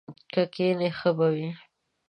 که 0.31 0.41
کښېنې 0.53 0.89
ښه 0.97 1.09
به 1.17 1.27
وي! 1.35 1.49